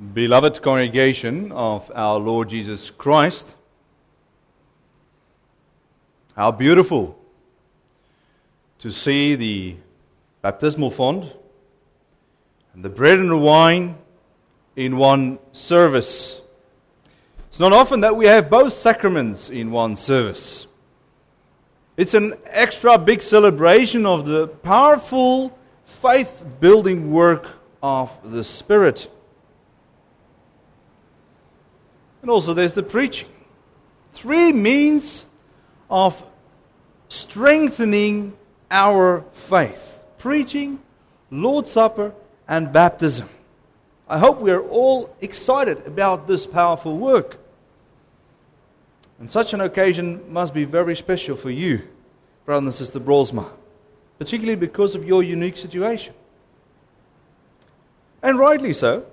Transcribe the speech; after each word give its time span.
Beloved 0.00 0.62
congregation 0.62 1.52
of 1.52 1.90
our 1.94 2.18
Lord 2.18 2.48
Jesus 2.48 2.90
Christ, 2.90 3.56
how 6.34 6.50
beautiful 6.50 7.18
to 8.78 8.90
see 8.90 9.34
the 9.34 9.76
baptismal 10.40 10.90
font 10.90 11.32
and 12.74 12.82
the 12.82 12.88
bread 12.88 13.18
and 13.18 13.30
the 13.30 13.38
wine 13.38 13.96
in 14.74 14.96
one 14.96 15.38
service. 15.52 16.40
It's 17.48 17.60
not 17.60 17.72
often 17.72 18.00
that 18.00 18.16
we 18.16 18.26
have 18.26 18.48
both 18.48 18.72
sacraments 18.72 19.50
in 19.50 19.70
one 19.70 19.96
service. 19.96 20.66
It's 21.98 22.14
an 22.14 22.34
extra 22.46 22.96
big 22.98 23.22
celebration 23.22 24.06
of 24.06 24.24
the 24.24 24.48
powerful 24.48 25.56
faith 25.84 26.44
building 26.58 27.12
work 27.12 27.46
of 27.82 28.10
the 28.24 28.42
Spirit. 28.42 29.10
And 32.22 32.30
also 32.30 32.54
there's 32.54 32.74
the 32.74 32.82
preaching. 32.82 33.28
Three 34.12 34.52
means 34.52 35.26
of 35.90 36.24
strengthening 37.08 38.34
our 38.70 39.24
faith 39.32 39.90
preaching, 40.18 40.78
Lord's 41.32 41.72
Supper, 41.72 42.14
and 42.46 42.72
baptism. 42.72 43.28
I 44.08 44.18
hope 44.18 44.40
we 44.40 44.52
are 44.52 44.62
all 44.62 45.14
excited 45.20 45.84
about 45.86 46.28
this 46.28 46.46
powerful 46.46 46.96
work. 46.96 47.38
And 49.18 49.30
such 49.30 49.52
an 49.52 49.60
occasion 49.60 50.32
must 50.32 50.54
be 50.54 50.64
very 50.64 50.94
special 50.94 51.36
for 51.36 51.50
you, 51.50 51.82
brother 52.44 52.66
and 52.66 52.74
sister 52.74 53.00
Brolsma, 53.00 53.48
particularly 54.18 54.56
because 54.56 54.94
of 54.94 55.04
your 55.04 55.22
unique 55.22 55.56
situation. 55.56 56.14
And 58.22 58.38
rightly 58.38 58.74
so. 58.74 59.04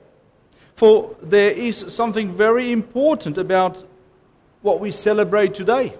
For 0.79 1.13
there 1.21 1.51
is 1.51 1.93
something 1.93 2.37
very 2.37 2.71
important 2.71 3.37
about 3.37 3.85
what 4.61 4.79
we 4.79 4.91
celebrate 4.91 5.53
today. 5.53 5.93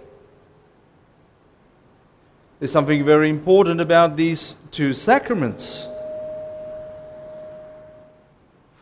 There's 2.60 2.72
something 2.72 3.04
very 3.04 3.30
important 3.30 3.82
about 3.82 4.16
these 4.16 4.56
two 4.72 4.94
sacraments. 4.94 5.86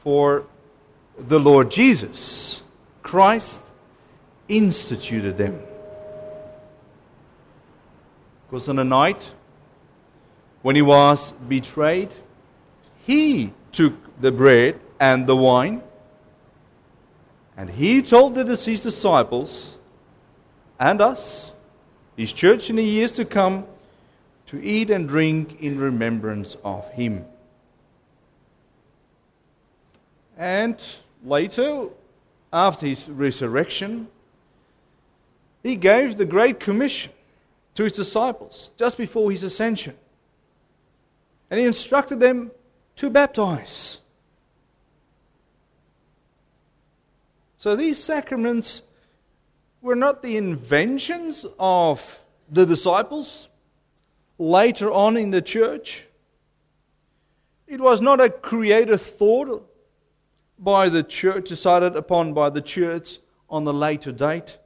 For 0.04 0.46
the 1.18 1.40
Lord 1.40 1.72
Jesus, 1.72 2.62
Christ, 3.02 3.64
instituted 4.48 5.40
them. 5.40 5.60
Because 8.46 8.70
on 8.70 8.76
the 8.76 8.86
night 8.86 9.34
when 10.62 10.76
he 10.76 10.84
was 10.84 11.32
betrayed, 11.50 12.12
he 13.04 13.52
took 13.72 13.96
the 14.22 14.32
bread 14.32 14.80
and 15.00 15.26
the 15.26 15.36
wine 15.36 15.82
and 17.58 17.72
he 17.72 18.04
told 18.04 18.36
the 18.36 18.44
deceased 18.44 18.84
disciples 18.84 19.76
and 20.80 21.02
us, 21.02 21.52
his 22.16 22.32
church 22.32 22.70
in 22.70 22.76
the 22.76 22.84
years 22.84 23.12
to 23.14 23.26
come, 23.26 23.66
to 24.46 24.64
eat 24.64 24.92
and 24.92 25.10
drink 25.10 25.60
in 25.60 25.80
remembrance 25.80 26.56
of 26.64 26.90
him. 26.92 27.26
And 30.38 30.80
later, 31.26 31.88
after 32.54 32.86
his 32.86 33.10
resurrection, 33.10 34.08
he 35.64 35.76
gave 35.76 36.18
the 36.18 36.26
Great 36.26 36.60
Commission 36.60 37.12
to 37.74 37.84
his 37.84 37.94
disciples 37.94 38.70
just 38.78 38.98
before 38.98 39.32
his 39.32 39.42
ascension. 39.42 39.96
And 41.50 41.60
he 41.60 41.66
instructed 41.66 42.20
them 42.20 42.52
to 42.98 43.10
baptize. 43.10 43.98
So 47.58 47.76
these 47.76 48.02
sacraments 48.04 48.84
were 49.82 49.96
not 49.96 50.22
the 50.22 50.38
inventions 50.38 51.46
of 51.60 52.20
the 52.50 52.66
disciples 52.66 53.50
later 54.38 54.92
on 54.92 55.18
in 55.18 55.32
the 55.32 55.42
church. 55.42 56.06
It 57.68 57.82
was 57.82 58.00
not 58.00 58.22
a 58.22 58.30
creative 58.30 59.02
thought 59.02 59.70
by 60.60 60.90
the 60.90 61.04
church, 61.04 61.50
decided 61.50 61.96
upon 61.96 62.34
by 62.34 62.50
the 62.50 62.62
church 62.62 63.18
on 63.50 63.64
the 63.64 63.74
later 63.74 64.12
date. 64.12 64.58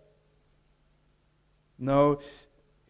No, 1.80 2.20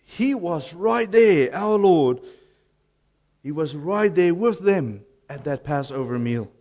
he 0.03 0.35
was 0.35 0.73
right 0.73 1.09
there, 1.09 1.55
our 1.55 1.77
Lord. 1.77 2.19
He 3.41 3.51
was 3.51 3.75
right 3.75 4.13
there 4.13 4.33
with 4.33 4.59
them 4.59 5.01
at 5.29 5.45
that 5.45 5.63
Passover 5.63 6.19
meal 6.19 6.51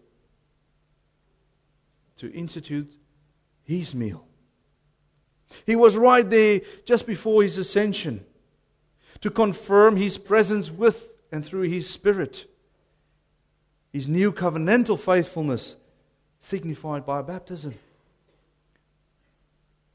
to 2.19 2.31
institute 2.33 2.95
his 3.79 3.95
meal. 3.95 4.27
He 5.67 5.77
was 5.77 5.97
right 5.97 6.29
there 6.29 6.61
just 6.85 7.07
before 7.07 7.43
his 7.43 7.59
ascension 7.59 8.25
to 9.21 9.31
confirm 9.31 9.97
his 9.97 10.19
presence 10.19 10.71
with 10.71 11.13
and 11.33 11.45
through 11.45 11.69
his 11.69 11.89
Spirit. 11.89 12.47
His 13.93 14.09
new 14.09 14.33
covenantal 14.33 14.99
faithfulness 14.99 15.77
signified 16.39 17.05
by 17.05 17.23
baptism. 17.23 17.75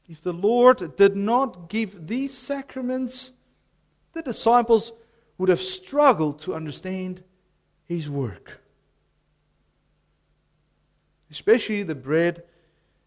If 0.08 0.20
the 0.20 0.32
Lord 0.32 0.96
did 0.96 1.16
not 1.16 1.68
give 1.68 2.06
these 2.06 2.36
sacraments, 2.36 3.32
the 4.12 4.22
disciples 4.22 4.92
would 5.38 5.48
have 5.48 5.60
struggled 5.60 6.40
to 6.40 6.54
understand 6.54 7.22
his 7.84 8.08
work. 8.08 8.60
Especially 11.30 11.82
the 11.82 11.94
bread 11.94 12.44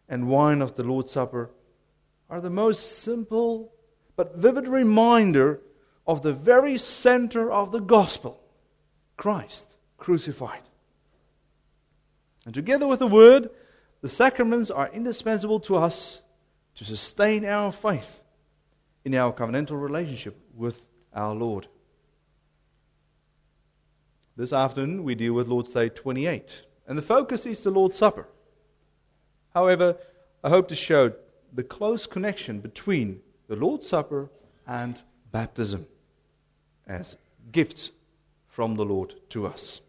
and 0.10 0.28
wine 0.28 0.62
of 0.62 0.76
the 0.76 0.84
Lord's 0.84 1.12
Supper 1.12 1.52
are 2.30 2.42
the 2.42 2.50
most 2.50 3.00
simple 3.00 3.72
but 4.16 4.36
vivid 4.36 4.68
reminder 4.68 5.62
of 6.06 6.24
the 6.24 6.34
very 6.34 6.78
center 6.78 7.52
of 7.52 7.72
the 7.72 7.80
gospel 7.80 8.42
Christ 9.16 9.78
crucified. 9.98 10.62
And 12.46 12.54
together 12.54 12.88
with 12.88 13.00
the 13.00 13.08
Word, 13.08 13.50
the 14.02 14.10
sacraments 14.10 14.72
are 14.72 14.90
indispensable 14.90 15.60
to 15.62 15.76
us 15.76 16.22
to 16.76 16.86
sustain 16.86 17.46
our 17.46 17.72
faith 17.72 18.24
in 19.06 19.14
our 19.14 19.32
covenantal 19.32 19.82
relationship 19.82 20.38
with 20.56 20.86
our 21.14 21.36
Lord. 21.36 21.68
This 24.36 24.54
afternoon, 24.54 25.04
we 25.04 25.16
deal 25.16 25.34
with 25.34 25.48
Lord's 25.48 25.74
Day 25.74 25.90
28, 25.90 26.66
and 26.88 26.98
the 26.98 27.02
focus 27.02 27.46
is 27.46 27.60
the 27.60 27.72
Lord's 27.72 27.98
Supper. 27.98 28.30
However, 29.54 29.98
I 30.44 30.50
hope 30.50 30.68
to 30.70 30.76
show 30.76 31.14
the 31.54 31.64
close 31.64 32.06
connection 32.06 32.60
between 32.60 33.22
the 33.48 33.56
Lord's 33.56 33.88
Supper 33.88 34.30
and 34.68 35.02
baptism 35.32 35.88
as 36.88 37.18
gifts 37.52 37.92
from 38.48 38.76
the 38.76 38.86
Lord 38.86 39.16
to 39.30 39.48
us. 39.48 39.82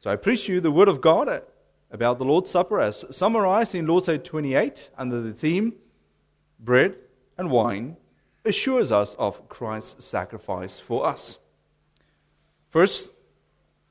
So 0.00 0.10
I 0.10 0.16
preach 0.16 0.48
you 0.48 0.60
the 0.60 0.70
Word 0.70 0.88
of 0.88 1.00
God 1.00 1.42
about 1.90 2.18
the 2.18 2.24
Lord's 2.24 2.50
Supper 2.50 2.80
as 2.80 3.04
summarized 3.10 3.74
in 3.74 3.86
Lord's 3.86 4.06
Day 4.06 4.18
28 4.18 4.90
under 4.96 5.20
the 5.20 5.32
theme 5.32 5.74
Bread 6.60 6.96
and 7.36 7.50
Wine 7.50 7.96
assures 8.44 8.90
us 8.90 9.14
of 9.18 9.48
Christ's 9.48 10.04
sacrifice 10.04 10.78
for 10.78 11.06
us. 11.06 11.38
First, 12.70 13.08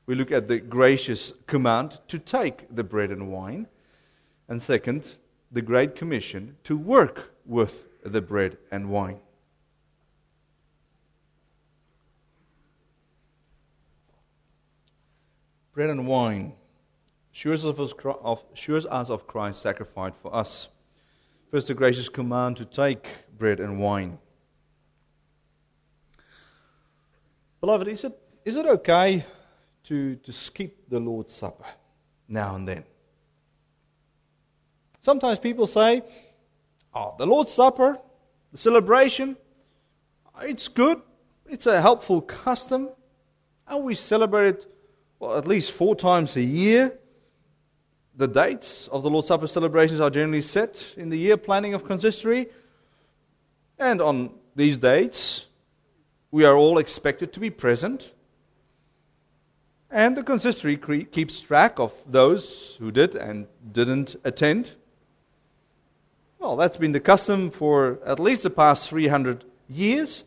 we 0.06 0.14
look 0.14 0.32
at 0.32 0.46
the 0.46 0.58
gracious 0.58 1.32
command 1.46 1.98
to 2.08 2.18
take 2.18 2.74
the 2.74 2.84
bread 2.84 3.10
and 3.10 3.30
wine 3.30 3.66
and 4.48 4.62
second, 4.62 5.16
the 5.52 5.62
Great 5.62 5.94
Commission 5.94 6.56
to 6.64 6.76
work 6.76 7.34
with 7.44 7.86
the 8.04 8.20
bread 8.20 8.56
and 8.70 8.88
wine. 8.88 9.18
Bread 15.72 15.90
and 15.90 16.06
wine 16.06 16.54
assures 17.32 17.64
us 17.64 19.10
of, 19.10 19.26
Christ's 19.26 19.62
sacrifice 19.62 20.12
for 20.20 20.34
us. 20.34 20.68
First, 21.50 21.68
the 21.68 21.74
gracious 21.74 22.08
command 22.08 22.56
to 22.56 22.64
take 22.64 23.06
bread 23.38 23.60
and 23.60 23.78
wine. 23.78 24.18
Beloved, 27.60 27.88
is 27.88 28.04
it, 28.04 28.18
is 28.44 28.56
it 28.56 28.66
okay 28.66 29.24
to, 29.84 30.16
to 30.16 30.32
skip 30.32 30.88
the 30.88 30.98
Lord's 30.98 31.34
Supper 31.34 31.64
now 32.28 32.56
and 32.56 32.66
then? 32.66 32.84
Sometimes 35.08 35.38
people 35.38 35.66
say, 35.66 36.02
oh, 36.94 37.14
the 37.16 37.26
Lord's 37.26 37.50
Supper, 37.50 37.96
the 38.52 38.58
celebration, 38.58 39.38
it's 40.42 40.68
good, 40.68 41.00
it's 41.48 41.64
a 41.64 41.80
helpful 41.80 42.20
custom, 42.20 42.90
and 43.66 43.84
we 43.84 43.94
celebrate 43.94 44.48
it, 44.48 44.66
well, 45.18 45.38
at 45.38 45.46
least 45.46 45.72
four 45.72 45.96
times 45.96 46.36
a 46.36 46.42
year. 46.42 46.98
The 48.18 48.28
dates 48.28 48.86
of 48.88 49.02
the 49.02 49.08
Lord's 49.08 49.28
Supper 49.28 49.46
celebrations 49.46 49.98
are 49.98 50.10
generally 50.10 50.42
set 50.42 50.92
in 50.94 51.08
the 51.08 51.16
year 51.16 51.38
planning 51.38 51.72
of 51.72 51.86
consistory, 51.86 52.48
and 53.78 54.02
on 54.02 54.34
these 54.54 54.76
dates, 54.76 55.46
we 56.30 56.44
are 56.44 56.54
all 56.54 56.76
expected 56.76 57.32
to 57.32 57.40
be 57.40 57.48
present. 57.48 58.12
And 59.90 60.18
the 60.18 60.22
consistory 60.22 60.76
keeps 60.76 61.40
track 61.40 61.78
of 61.78 61.94
those 62.06 62.76
who 62.78 62.92
did 62.92 63.14
and 63.14 63.46
didn't 63.72 64.14
attend. 64.22 64.72
Well, 66.38 66.56
that's 66.56 66.76
been 66.76 66.92
the 66.92 67.00
custom 67.00 67.50
for 67.50 67.98
at 68.04 68.20
least 68.20 68.44
the 68.44 68.50
past 68.50 68.88
300 68.88 69.44
years. 69.68 70.24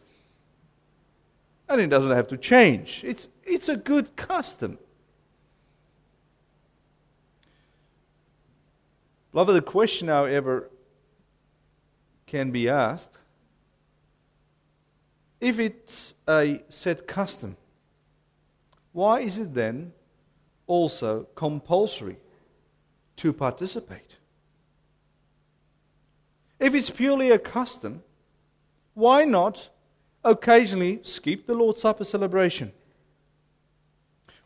And 1.70 1.80
it 1.80 1.88
doesn't 1.88 2.12
have 2.12 2.28
to 2.30 2.38
change. 2.38 3.02
It's, 3.06 3.28
it's 3.44 3.70
a 3.70 3.78
good 3.78 4.16
custom. 4.16 4.78
Beloved, 9.32 9.56
the 9.56 9.62
question, 9.62 10.10
however, 10.10 10.70
can 12.28 12.52
be 12.52 12.68
asked 12.68 13.18
if 15.42 15.58
it's 15.58 16.14
a 16.28 16.62
set 16.70 17.08
custom, 17.08 17.58
why 18.94 19.22
is 19.22 19.40
it 19.40 19.54
then 19.56 19.92
also 20.68 21.28
compulsory 21.36 22.18
to 23.18 23.34
participate? 23.34 24.11
If 26.62 26.76
it's 26.76 26.92
purely 26.92 27.32
a 27.32 27.40
custom, 27.40 28.04
why 28.94 29.26
not 29.26 29.70
occasionally 30.24 31.00
skip 31.02 31.48
the 31.48 31.56
Lord's 31.56 31.82
Supper 31.82 32.04
celebration? 32.04 32.72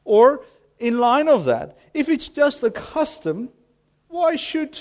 Or, 0.05 0.45
in 0.79 0.97
line 0.97 1.27
of 1.27 1.43
that, 1.43 1.77
if 1.93 2.07
it's 2.07 2.29
just 2.29 2.63
a 2.63 2.71
custom, 2.71 3.49
why 4.07 4.37
should 4.37 4.79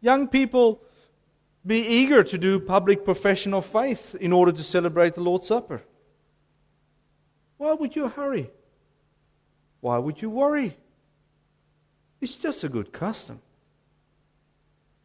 young 0.00 0.26
people 0.26 0.80
be 1.66 1.80
eager 1.86 2.24
to 2.24 2.38
do 2.38 2.58
public 2.58 3.04
profession 3.04 3.52
of 3.52 3.66
faith 3.66 4.14
in 4.18 4.32
order 4.32 4.52
to 4.52 4.62
celebrate 4.62 5.14
the 5.14 5.20
Lord's 5.20 5.46
Supper? 5.46 5.82
Why 7.58 7.74
would 7.74 7.94
you 7.94 8.08
hurry? 8.08 8.50
Why 9.80 9.98
would 9.98 10.22
you 10.22 10.30
worry? 10.30 10.78
It's 12.22 12.36
just 12.36 12.64
a 12.64 12.70
good 12.70 12.90
custom. 12.90 13.42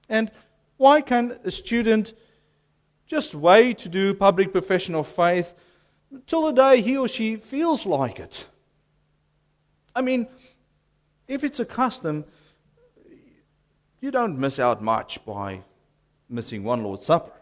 And 0.07 0.31
why 0.79 1.01
can 1.01 1.37
a 1.43 1.51
student 1.51 2.13
just 3.05 3.35
wait 3.35 3.79
to 3.79 3.89
do 3.89 4.13
public 4.13 4.53
profession 4.53 4.95
of 4.95 5.09
faith 5.09 5.53
till 6.25 6.45
the 6.45 6.53
day 6.53 6.81
he 6.81 6.95
or 6.95 7.09
she 7.09 7.35
feels 7.35 7.85
like 7.85 8.17
it? 8.17 8.47
I 9.93 10.01
mean, 10.01 10.27
if 11.27 11.43
it's 11.43 11.59
a 11.59 11.65
custom, 11.65 12.23
you 13.99 14.09
don't 14.09 14.39
miss 14.39 14.57
out 14.57 14.81
much 14.81 15.23
by 15.25 15.63
missing 16.29 16.63
one 16.63 16.81
Lord's 16.81 17.05
Supper. 17.05 17.33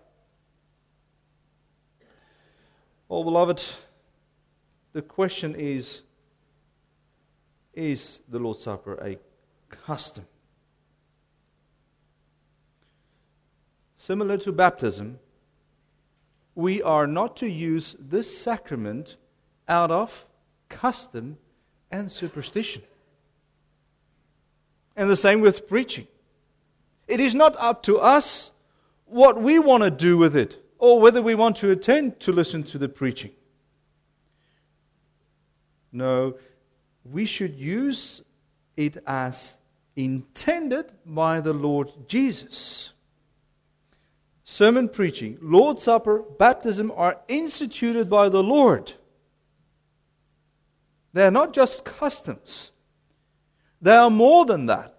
Well, 3.07 3.23
beloved, 3.23 3.63
the 4.93 5.03
question 5.03 5.53
is 5.53 6.01
is 7.75 8.17
the 8.27 8.39
Lord's 8.39 8.63
Supper 8.63 8.95
a 8.95 9.19
custom? 9.69 10.25
Similar 14.07 14.37
to 14.37 14.53
baptism, 14.53 15.19
we 16.55 16.81
are 16.81 17.05
not 17.05 17.35
to 17.37 17.45
use 17.45 17.93
this 17.99 18.37
sacrament 18.37 19.17
out 19.67 19.91
of 19.91 20.25
custom 20.69 21.37
and 21.91 22.09
superstition. 22.09 22.83
And 24.95 25.09
the 25.09 25.17
same 25.17 25.41
with 25.41 25.67
preaching. 25.67 26.07
It 27.09 27.19
is 27.19 27.35
not 27.35 27.57
up 27.59 27.83
to 27.83 27.99
us 27.99 28.51
what 29.07 29.41
we 29.41 29.59
want 29.59 29.83
to 29.83 29.91
do 29.91 30.17
with 30.17 30.37
it 30.37 30.55
or 30.79 31.01
whether 31.01 31.21
we 31.21 31.35
want 31.35 31.57
to 31.57 31.71
attend 31.71 32.21
to 32.21 32.31
listen 32.31 32.63
to 32.63 32.77
the 32.77 32.87
preaching. 32.87 33.31
No, 35.91 36.35
we 37.03 37.25
should 37.25 37.55
use 37.55 38.21
it 38.77 39.03
as 39.05 39.57
intended 39.97 40.93
by 41.05 41.41
the 41.41 41.51
Lord 41.51 41.91
Jesus. 42.07 42.93
Sermon 44.49 44.87
preaching, 44.87 45.37
Lord's 45.41 45.83
Supper, 45.83 46.23
baptism 46.39 46.89
are 46.95 47.19
instituted 47.27 48.09
by 48.09 48.29
the 48.29 48.41
Lord. 48.41 48.93
They 51.11 51.25
are 51.25 51.31
not 51.31 51.51
just 51.51 51.83
customs, 51.83 52.71
they 53.81 53.93
are 53.93 54.09
more 54.09 54.45
than 54.45 54.67
that. 54.67 54.97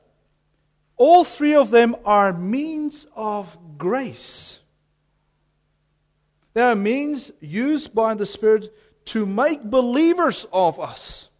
All 0.98 1.24
three 1.24 1.54
of 1.54 1.70
them 1.70 1.96
are 2.04 2.30
means 2.34 3.06
of 3.16 3.56
grace. 3.78 4.58
They 6.52 6.60
are 6.60 6.74
means 6.74 7.30
used 7.40 7.94
by 7.94 8.12
the 8.12 8.26
Spirit 8.26 8.70
to 9.06 9.24
make 9.24 9.62
believers 9.64 10.46
of 10.52 10.78
us 10.78 11.30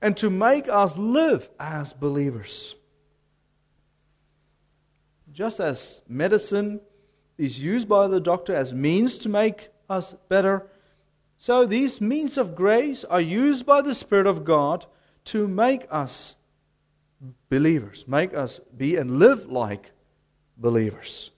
and 0.00 0.16
to 0.16 0.30
make 0.30 0.70
us 0.70 0.96
live 0.96 1.50
as 1.60 1.92
believers. 1.92 2.74
Just 5.30 5.60
as 5.60 6.00
medicine 6.08 6.80
is 7.36 7.58
used 7.58 7.88
by 7.88 8.06
the 8.08 8.20
doctor 8.20 8.54
as 8.54 8.72
means 8.72 9.18
to 9.18 9.28
make 9.28 9.70
us 9.88 10.14
better, 10.28 10.66
so 11.36 11.66
these 11.66 12.00
means 12.00 12.38
of 12.38 12.54
grace 12.54 13.04
are 13.04 13.20
used 13.20 13.66
by 13.66 13.82
the 13.82 13.94
Spirit 13.94 14.26
of 14.26 14.44
God 14.44 14.86
to 15.26 15.48
make 15.48 15.86
us 15.90 16.36
believers, 17.48 18.04
make 18.06 18.34
us 18.34 18.60
be 18.76 18.96
and 18.96 19.18
live 19.18 19.50
like 19.50 19.92
believers. 20.56 21.30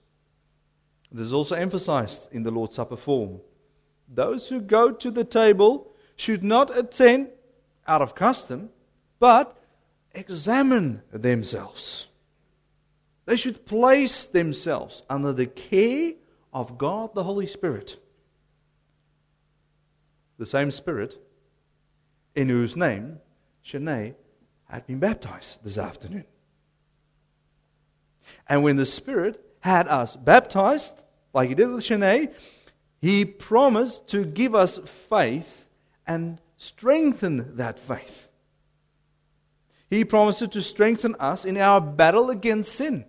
This 1.11 1.27
is 1.27 1.33
also 1.33 1.55
emphasized 1.55 2.29
in 2.31 2.43
the 2.43 2.51
Lord's 2.51 2.75
Supper 2.75 2.97
form. 2.97 3.39
Those 4.07 4.49
who 4.49 4.61
go 4.61 4.91
to 4.91 5.11
the 5.11 5.23
table 5.23 5.91
should 6.15 6.43
not 6.43 6.75
attend 6.75 7.29
out 7.87 8.01
of 8.01 8.15
custom, 8.15 8.69
but 9.19 9.57
examine 10.13 11.01
themselves. 11.11 12.06
They 13.27 13.35
should 13.35 13.65
place 13.65 14.25
themselves 14.25 15.03
under 15.09 15.33
the 15.33 15.45
care 15.45 16.13
of 16.53 16.77
God 16.77 17.13
the 17.13 17.25
Holy 17.25 17.45
Spirit. 17.45 18.01
The 20.39 20.45
same 20.45 20.71
Spirit 20.71 21.21
in 22.35 22.47
whose 22.47 22.77
name 22.77 23.19
Shanae 23.65 24.15
had 24.69 24.87
been 24.87 24.99
baptized 24.99 25.59
this 25.63 25.77
afternoon. 25.77 26.23
And 28.47 28.63
when 28.63 28.77
the 28.77 28.85
Spirit 28.85 29.43
had 29.59 29.89
us 29.89 30.15
baptized, 30.15 31.03
like 31.33 31.49
He 31.49 31.55
did 31.55 31.67
with 31.67 31.83
Shanae, 31.83 32.33
He 33.01 33.25
promised 33.25 34.07
to 34.07 34.23
give 34.23 34.55
us 34.55 34.77
faith 35.09 35.67
and 36.05 36.39
strengthen 36.55 37.57
that 37.57 37.77
faith. 37.77 38.29
He 39.89 40.05
promised 40.05 40.49
to 40.49 40.61
strengthen 40.61 41.15
us 41.19 41.43
in 41.43 41.57
our 41.57 41.81
battle 41.81 42.29
against 42.29 42.73
sin, 42.73 43.03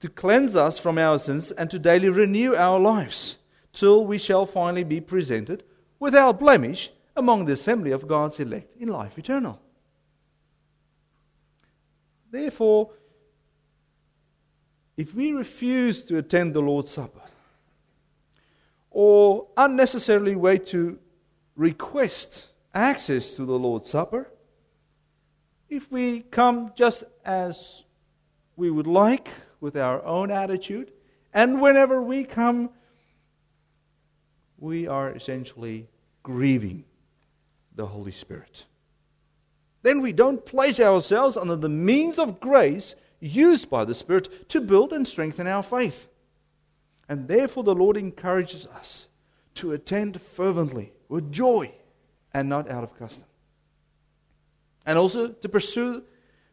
to 0.00 0.08
cleanse 0.08 0.56
us 0.56 0.78
from 0.78 0.98
our 0.98 1.18
sins, 1.18 1.50
and 1.52 1.70
to 1.70 1.78
daily 1.78 2.08
renew 2.08 2.54
our 2.54 2.80
lives, 2.80 3.36
till 3.72 4.04
we 4.06 4.18
shall 4.18 4.46
finally 4.46 4.84
be 4.84 5.00
presented 5.00 5.62
without 5.98 6.40
blemish 6.40 6.90
among 7.16 7.44
the 7.44 7.52
assembly 7.52 7.90
of 7.90 8.08
God's 8.08 8.40
elect 8.40 8.74
in 8.80 8.88
life 8.88 9.18
eternal. 9.18 9.60
Therefore, 12.30 12.90
if 14.96 15.14
we 15.14 15.32
refuse 15.32 16.02
to 16.04 16.16
attend 16.18 16.54
the 16.54 16.62
Lord's 16.62 16.90
Supper, 16.90 17.22
or 18.90 19.48
unnecessarily 19.56 20.34
wait 20.34 20.66
to 20.68 20.98
request 21.56 22.46
access 22.74 23.34
to 23.34 23.44
the 23.44 23.58
Lord's 23.58 23.90
Supper, 23.90 24.30
if 25.68 25.90
we 25.92 26.20
come 26.20 26.72
just 26.74 27.04
as 27.24 27.84
we 28.56 28.70
would 28.70 28.86
like 28.86 29.28
with 29.60 29.76
our 29.76 30.04
own 30.04 30.30
attitude, 30.30 30.92
and 31.32 31.60
whenever 31.60 32.02
we 32.02 32.24
come, 32.24 32.70
we 34.58 34.86
are 34.86 35.10
essentially 35.10 35.88
grieving 36.22 36.84
the 37.74 37.86
Holy 37.86 38.12
Spirit 38.12 38.64
then 39.82 40.00
we 40.00 40.12
don't 40.12 40.44
place 40.44 40.78
ourselves 40.78 41.36
under 41.36 41.56
the 41.56 41.68
means 41.68 42.18
of 42.18 42.40
grace 42.40 42.94
used 43.18 43.70
by 43.70 43.84
the 43.84 43.94
Spirit 43.94 44.48
to 44.50 44.60
build 44.60 44.92
and 44.92 45.06
strengthen 45.06 45.46
our 45.46 45.62
faith. 45.62 46.08
And 47.08 47.28
therefore, 47.28 47.64
the 47.64 47.74
Lord 47.74 47.96
encourages 47.96 48.66
us 48.66 49.06
to 49.54 49.72
attend 49.72 50.20
fervently, 50.20 50.92
with 51.08 51.32
joy, 51.32 51.72
and 52.32 52.48
not 52.48 52.70
out 52.70 52.84
of 52.84 52.96
custom. 52.96 53.24
And 54.86 54.96
also 54.96 55.28
to 55.28 55.48
pursue 55.48 56.04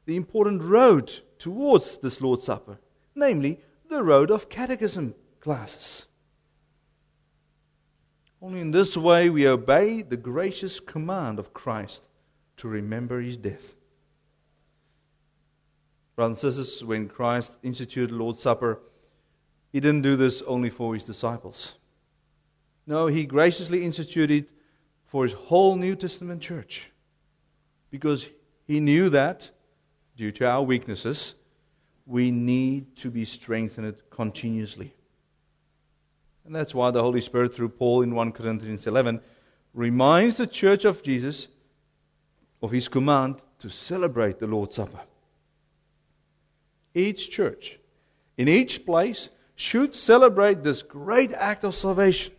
the 0.05 0.15
important 0.15 0.61
road 0.63 1.19
towards 1.37 1.97
this 1.97 2.21
Lord's 2.21 2.45
Supper, 2.45 2.79
namely 3.17 3.59
the 3.89 4.03
road 4.03 4.31
of 4.31 4.49
catechism 4.49 5.15
classes. 5.39 6.05
Only 8.41 8.61
in 8.61 8.71
this 8.71 8.95
way 8.95 9.29
we 9.29 9.47
obey 9.47 10.01
the 10.01 10.17
gracious 10.17 10.79
command 10.79 11.39
of 11.39 11.53
Christ 11.53 12.07
to 12.57 12.67
remember 12.67 13.19
his 13.19 13.35
death. 13.35 13.75
Brothers 16.15 16.43
and 16.43 16.53
sisters, 16.53 16.83
when 16.83 17.07
Christ 17.07 17.53
instituted 17.63 18.11
Lord's 18.11 18.41
Supper, 18.41 18.79
he 19.71 19.79
didn't 19.79 20.01
do 20.01 20.15
this 20.15 20.41
only 20.43 20.69
for 20.69 20.93
his 20.93 21.05
disciples. 21.05 21.73
No, 22.85 23.07
he 23.07 23.25
graciously 23.25 23.83
instituted 23.83 24.51
for 25.05 25.23
his 25.23 25.33
whole 25.33 25.75
New 25.75 25.95
Testament 25.95 26.41
church. 26.41 26.91
because 27.89 28.27
he 28.65 28.79
knew 28.79 29.09
that, 29.09 29.51
due 30.15 30.31
to 30.33 30.45
our 30.45 30.61
weaknesses, 30.61 31.35
we 32.07 32.31
need 32.31 32.95
to 32.95 33.11
be 33.11 33.25
strengthened 33.25 33.97
continuously. 34.09 34.93
And 36.45 36.55
that's 36.55 36.73
why 36.73 36.89
the 36.89 37.01
Holy 37.01 37.19
Spirit, 37.19 37.53
through 37.53 37.69
Paul 37.69 38.01
in 38.01 38.15
1 38.15 38.31
Corinthians 38.31 38.87
11, 38.87 39.19
reminds 39.73 40.37
the 40.37 40.47
church 40.47 40.85
of 40.85 41.03
Jesus 41.03 41.49
of 42.61 42.71
his 42.71 42.87
command 42.87 43.41
to 43.59 43.69
celebrate 43.69 44.39
the 44.39 44.47
Lord's 44.47 44.75
Supper. 44.75 45.01
Each 46.95 47.29
church, 47.29 47.77
in 48.37 48.47
each 48.47 48.85
place, 48.85 49.27
should 49.55 49.93
celebrate 49.93 50.63
this 50.63 50.81
great 50.81 51.33
act 51.33 51.65
of 51.65 51.75
salvation. 51.75 52.33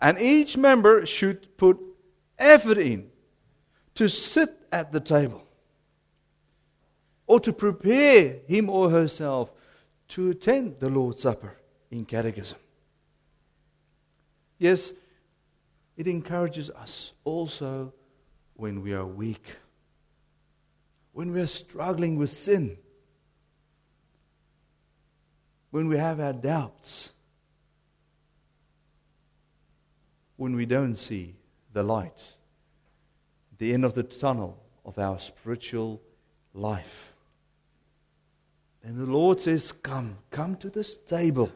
And 0.00 0.18
each 0.18 0.56
member 0.56 1.04
should 1.04 1.56
put 1.58 1.78
effort 2.38 2.78
in 2.78 3.10
to 3.96 4.08
sit 4.08 4.56
at 4.72 4.90
the 4.90 5.00
table 5.00 5.46
or 7.32 7.40
to 7.40 7.50
prepare 7.50 8.40
him 8.46 8.68
or 8.68 8.90
herself 8.90 9.50
to 10.06 10.28
attend 10.28 10.78
the 10.80 10.90
Lord's 10.90 11.22
Supper 11.22 11.56
in 11.90 12.04
catechism. 12.04 12.58
Yes, 14.58 14.92
it 15.96 16.06
encourages 16.06 16.68
us 16.68 17.14
also 17.24 17.94
when 18.52 18.82
we 18.82 18.92
are 18.92 19.06
weak, 19.06 19.46
when 21.12 21.32
we 21.32 21.40
are 21.40 21.46
struggling 21.46 22.18
with 22.18 22.28
sin, 22.28 22.76
when 25.70 25.88
we 25.88 25.96
have 25.96 26.20
our 26.20 26.34
doubts, 26.34 27.12
when 30.36 30.54
we 30.54 30.66
don't 30.66 30.96
see 30.96 31.34
the 31.72 31.82
light, 31.82 32.34
the 33.56 33.72
end 33.72 33.86
of 33.86 33.94
the 33.94 34.02
tunnel 34.02 34.62
of 34.84 34.98
our 34.98 35.18
spiritual 35.18 36.02
life. 36.52 37.11
And 38.84 38.96
the 38.96 39.06
Lord 39.06 39.40
says, 39.40 39.72
Come, 39.72 40.18
come 40.30 40.56
to 40.56 40.70
this 40.70 40.96
table. 40.96 41.52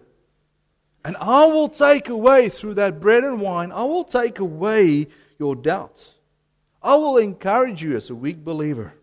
And 1.05 1.17
I 1.19 1.47
will 1.47 1.69
take 1.69 2.09
away 2.09 2.49
through 2.49 2.75
that 2.75 3.01
bread 3.01 3.25
and 3.25 3.41
wine, 3.41 3.73
I 3.73 3.85
will 3.85 4.05
take 4.05 4.39
away 4.39 5.07
your 5.39 5.55
doubts. 5.55 6.15
I 6.83 6.95
will 6.97 7.17
encourage 7.17 7.83
you 7.83 7.97
as 7.97 8.11
a 8.11 8.15
weak 8.15 8.45
believer. 8.45 8.95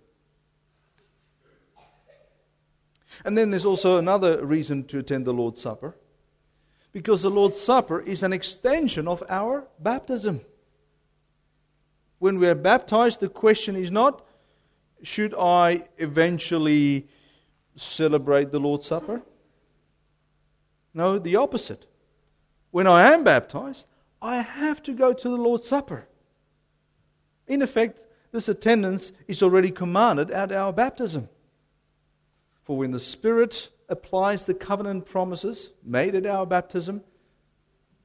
And 3.25 3.37
then 3.37 3.51
there's 3.51 3.65
also 3.65 3.97
another 3.97 4.43
reason 4.45 4.85
to 4.85 4.99
attend 4.99 5.25
the 5.25 5.33
Lord's 5.33 5.61
Supper. 5.61 5.95
Because 6.91 7.21
the 7.21 7.29
Lord's 7.29 7.59
Supper 7.59 8.01
is 8.01 8.23
an 8.23 8.33
extension 8.33 9.07
of 9.07 9.23
our 9.29 9.67
baptism. 9.79 10.41
When 12.19 12.39
we 12.39 12.47
are 12.47 12.55
baptized, 12.55 13.19
the 13.19 13.29
question 13.29 13.75
is 13.75 13.91
not, 13.91 14.25
should 15.01 15.33
I 15.33 15.83
eventually 15.97 17.07
celebrate 17.75 18.51
the 18.51 18.59
Lord's 18.59 18.85
Supper? 18.85 19.21
No, 20.93 21.17
the 21.17 21.35
opposite 21.35 21.87
when 22.73 22.87
I 22.87 23.13
am 23.13 23.23
baptized, 23.23 23.85
I 24.19 24.37
have 24.37 24.81
to 24.81 24.93
go 24.93 25.13
to 25.13 25.29
the 25.29 25.35
Lord's 25.35 25.67
Supper. 25.67 26.07
In 27.45 27.61
effect, 27.61 27.99
this 28.31 28.49
attendance 28.49 29.11
is 29.27 29.43
already 29.43 29.69
commanded 29.69 30.31
at 30.31 30.51
our 30.51 30.73
baptism. 30.73 31.29
For 32.63 32.75
when 32.75 32.89
the 32.89 32.99
Spirit 32.99 33.69
applies 33.89 34.45
the 34.45 34.55
covenant 34.55 35.05
promises 35.05 35.69
made 35.83 36.15
at 36.15 36.25
our 36.25 36.47
baptism, 36.47 37.03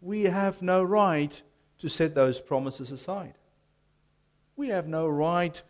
we 0.02 0.25
have 0.25 0.60
no 0.60 0.82
right 0.82 1.40
to 1.78 1.88
set 1.88 2.14
those 2.14 2.38
promises 2.38 2.92
aside. 2.92 3.38
We 4.54 4.68
have 4.68 4.87
no 4.87 5.08
right 5.08 5.62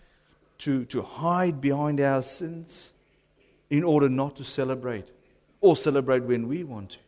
to, 0.58 0.86
to 0.86 1.02
hide 1.02 1.60
behind 1.60 2.00
our 2.00 2.22
sins 2.22 2.90
in 3.70 3.84
order 3.84 4.08
not 4.08 4.36
to 4.36 4.44
celebrate 4.44 5.08
or 5.60 5.76
celebrate 5.76 6.22
when 6.22 6.48
we 6.48 6.64
want 6.64 6.90
to 6.90 6.98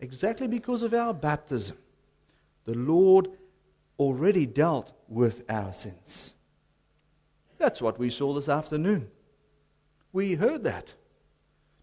exactly 0.00 0.48
because 0.48 0.82
of 0.82 0.94
our 0.94 1.14
baptism, 1.14 1.76
the 2.64 2.74
Lord 2.74 3.28
already 3.98 4.46
dealt 4.46 4.92
with 5.08 5.44
our 5.48 5.72
sins. 5.72 6.32
That's 7.58 7.82
what 7.82 7.98
we 7.98 8.10
saw 8.10 8.32
this 8.32 8.48
afternoon. 8.48 9.10
We 10.12 10.34
heard 10.34 10.64
that. 10.64 10.94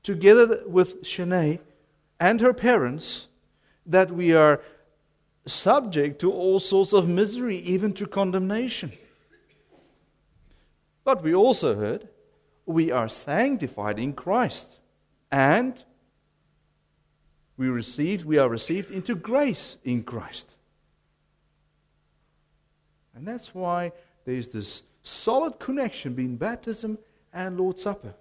Together 0.02 0.64
with 0.66 1.04
Shanae 1.04 1.60
and 2.20 2.42
her 2.42 2.54
parents, 2.54 3.28
that 3.86 4.12
we 4.12 4.34
are 4.34 4.62
subject 5.46 6.20
to 6.22 6.32
all 6.32 6.60
sorts 6.60 6.94
of 6.94 7.08
misery, 7.08 7.58
even 7.58 7.94
to 7.94 8.08
condemnation. 8.08 8.92
But 11.04 11.24
we 11.24 11.34
also 11.34 11.76
heard 11.76 12.10
we 12.68 12.92
are 12.92 13.08
sanctified 13.08 13.98
in 13.98 14.14
Christ 14.14 14.68
and 15.32 15.74
we 17.56 17.70
received, 17.70 18.26
we 18.26 18.38
are 18.38 18.50
received 18.50 18.92
into 18.92 19.16
grace 19.16 19.78
in 19.84 20.04
Christ. 20.04 20.52
And 23.16 23.28
that's 23.28 23.56
why 23.56 23.94
there's 24.26 24.50
this 24.50 24.84
solid 25.02 25.58
connection 25.60 26.14
between 26.14 26.36
baptism 26.36 27.00
and 27.34 27.58
Lord's 27.58 27.82
Supper. 27.82 28.14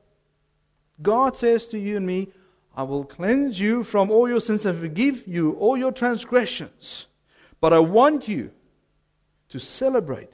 God 1.02 1.36
says 1.36 1.66
to 1.66 1.78
you 1.78 1.98
and 1.98 2.06
me, 2.06 2.28
I 2.74 2.84
will 2.84 3.04
cleanse 3.04 3.60
you 3.60 3.82
from 3.84 4.10
all 4.10 4.28
your 4.28 4.40
sins 4.40 4.64
and 4.64 4.78
forgive 4.78 5.26
you 5.26 5.52
all 5.54 5.76
your 5.76 5.92
transgressions. 5.92 7.06
But 7.60 7.72
I 7.72 7.78
want 7.78 8.28
you 8.28 8.52
to 9.48 9.58
celebrate 9.58 10.30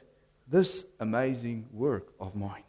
this 0.47 0.85
amazing 1.01 1.67
work 1.73 2.13
of 2.21 2.37
mine. 2.37 2.65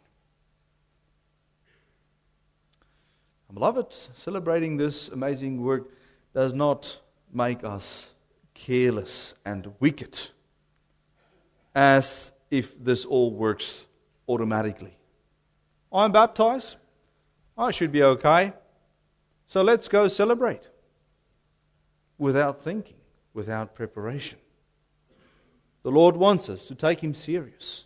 Beloved, 3.54 3.94
celebrating 4.16 4.76
this 4.76 5.06
amazing 5.06 5.62
work 5.62 5.88
does 6.34 6.52
not 6.52 6.98
make 7.32 7.62
us 7.62 8.10
careless 8.52 9.34
and 9.44 9.72
wicked, 9.78 10.18
as 11.72 12.32
if 12.50 12.76
this 12.82 13.04
all 13.04 13.30
works 13.30 13.86
automatically. 14.28 14.96
I'm 15.92 16.10
baptized, 16.10 16.76
I 17.56 17.70
should 17.70 17.92
be 17.92 18.02
okay, 18.02 18.52
so 19.46 19.62
let's 19.62 19.86
go 19.86 20.08
celebrate 20.08 20.68
without 22.18 22.60
thinking, 22.60 22.96
without 23.34 23.76
preparation. 23.76 24.38
The 25.84 25.92
Lord 25.92 26.16
wants 26.16 26.48
us 26.48 26.66
to 26.66 26.74
take 26.74 27.04
Him 27.04 27.14
serious. 27.14 27.84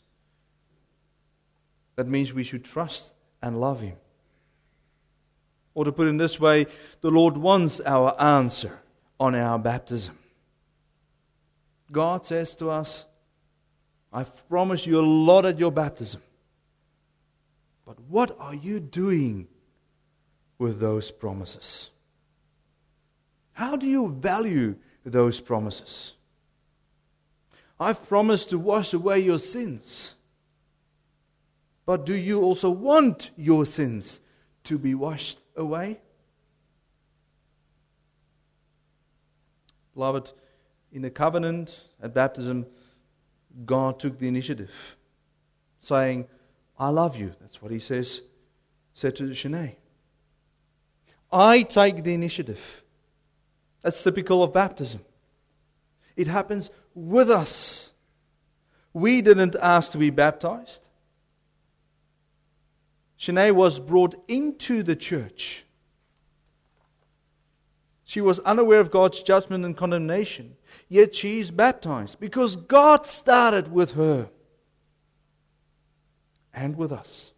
That 1.96 2.08
means 2.08 2.32
we 2.32 2.44
should 2.44 2.64
trust 2.64 3.12
and 3.42 3.60
love 3.60 3.80
Him. 3.80 3.96
Or 5.78 5.84
to 5.84 5.92
put 5.92 6.08
it 6.08 6.10
in 6.10 6.16
this 6.16 6.40
way, 6.40 6.66
the 7.02 7.10
Lord 7.12 7.36
wants 7.36 7.80
our 7.86 8.20
answer 8.20 8.80
on 9.20 9.36
our 9.36 9.60
baptism. 9.60 10.18
God 11.92 12.26
says 12.26 12.56
to 12.56 12.68
us, 12.68 13.04
I've 14.12 14.48
promised 14.48 14.88
you 14.88 14.98
a 14.98 15.06
lot 15.06 15.44
at 15.44 15.60
your 15.60 15.70
baptism. 15.70 16.20
But 17.86 18.00
what 18.08 18.36
are 18.40 18.56
you 18.56 18.80
doing 18.80 19.46
with 20.58 20.80
those 20.80 21.12
promises? 21.12 21.90
How 23.52 23.76
do 23.76 23.86
you 23.86 24.08
value 24.08 24.74
those 25.04 25.38
promises? 25.40 26.14
I've 27.78 28.08
promised 28.08 28.50
to 28.50 28.58
wash 28.58 28.94
away 28.94 29.20
your 29.20 29.38
sins. 29.38 30.14
But 31.86 32.04
do 32.04 32.16
you 32.16 32.42
also 32.42 32.68
want 32.68 33.30
your 33.36 33.64
sins 33.64 34.18
to 34.68 34.78
be 34.78 34.94
washed 34.94 35.38
away? 35.56 35.98
Beloved, 39.94 40.30
in 40.92 41.02
the 41.02 41.10
covenant 41.10 41.88
at 42.02 42.12
baptism, 42.12 42.66
God 43.64 43.98
took 43.98 44.18
the 44.18 44.28
initiative, 44.28 44.96
saying, 45.80 46.26
I 46.78 46.90
love 46.90 47.16
you. 47.16 47.32
That's 47.40 47.60
what 47.60 47.72
he 47.72 47.80
says, 47.80 48.20
said 48.92 49.16
to 49.16 49.24
Shanae. 49.30 49.76
I 51.32 51.62
take 51.62 52.04
the 52.04 52.12
initiative. 52.14 52.82
That's 53.82 54.02
typical 54.02 54.42
of 54.42 54.52
baptism. 54.52 55.00
It 56.14 56.26
happens 56.26 56.70
with 56.94 57.30
us. 57.30 57.92
We 58.92 59.22
didn't 59.22 59.56
ask 59.60 59.92
to 59.92 59.98
be 59.98 60.10
baptized. 60.10 60.87
Shanae 63.18 63.52
was 63.52 63.80
brought 63.80 64.14
into 64.28 64.82
the 64.82 64.96
church. 64.96 65.64
She 68.04 68.20
was 68.20 68.38
unaware 68.40 68.80
of 68.80 68.90
God's 68.90 69.22
judgment 69.22 69.64
and 69.64 69.76
condemnation, 69.76 70.56
yet 70.88 71.14
she 71.14 71.40
is 71.40 71.50
baptized 71.50 72.18
because 72.20 72.56
God 72.56 73.06
started 73.06 73.70
with 73.70 73.92
her 73.92 74.30
and 76.54 76.76
with 76.76 76.90
us. 76.90 77.32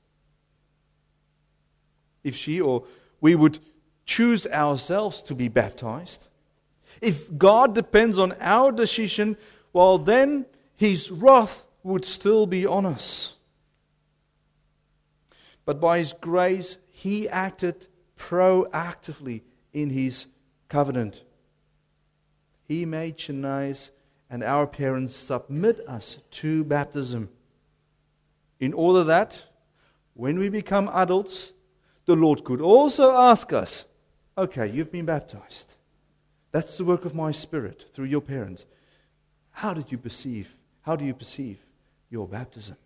If 2.22 2.36
she 2.36 2.60
or 2.60 2.84
we 3.20 3.34
would 3.34 3.58
choose 4.04 4.46
ourselves 4.46 5.22
to 5.22 5.34
be 5.34 5.48
baptized, 5.48 6.28
if 7.00 7.36
God 7.36 7.74
depends 7.74 8.18
on 8.18 8.34
our 8.40 8.70
decision, 8.70 9.36
well, 9.72 9.98
then 9.98 10.46
his 10.76 11.10
wrath 11.10 11.64
would 11.82 12.04
still 12.04 12.46
be 12.46 12.66
on 12.66 12.86
us. 12.86 13.34
But 15.70 15.78
by 15.78 15.98
His 15.98 16.14
grace, 16.14 16.78
He 16.90 17.28
acted 17.28 17.86
proactively 18.18 19.42
in 19.72 19.90
His 19.90 20.26
covenant. 20.68 21.22
He 22.64 22.84
made 22.84 23.20
Shanae's 23.20 23.92
and 24.28 24.42
our 24.42 24.66
parents 24.66 25.14
submit 25.14 25.78
us 25.86 26.18
to 26.32 26.64
baptism 26.64 27.28
in 28.58 28.72
order 28.72 29.04
that 29.04 29.44
when 30.14 30.40
we 30.40 30.48
become 30.48 30.90
adults, 30.92 31.52
the 32.04 32.16
Lord 32.16 32.42
could 32.42 32.60
also 32.60 33.12
ask 33.12 33.52
us, 33.52 33.84
okay, 34.36 34.68
you've 34.68 34.90
been 34.90 35.06
baptized. 35.06 35.74
That's 36.50 36.78
the 36.78 36.84
work 36.84 37.04
of 37.04 37.14
my 37.14 37.30
spirit 37.30 37.84
through 37.92 38.06
your 38.06 38.22
parents. 38.22 38.66
How 39.52 39.72
did 39.72 39.92
you 39.92 39.98
perceive? 39.98 40.56
How 40.82 40.96
do 40.96 41.04
you 41.04 41.14
perceive 41.14 41.58
your 42.08 42.26
baptism? 42.26 42.76